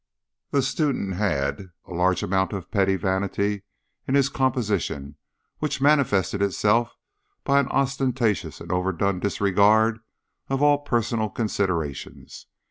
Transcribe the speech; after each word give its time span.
The 0.49 0.63
student 0.63 1.13
had 1.17 1.69
a 1.85 1.93
large 1.93 2.23
amount 2.23 2.53
of 2.53 2.71
petty 2.71 2.95
vanity 2.95 3.61
in 4.07 4.15
his 4.15 4.29
composition 4.29 5.15
which 5.59 5.79
manifested 5.79 6.41
itself 6.41 6.97
by 7.43 7.59
an 7.59 7.67
ostentatious 7.69 8.59
and 8.59 8.71
overdone 8.71 9.19
disregard 9.19 9.99
of 10.49 10.63
all 10.63 10.79
personal 10.79 11.29
considerations. 11.29 12.47